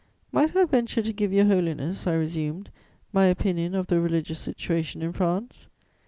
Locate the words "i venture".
0.55-1.03